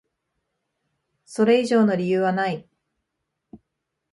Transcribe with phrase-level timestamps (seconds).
[1.25, 2.67] それ以上の理由はない。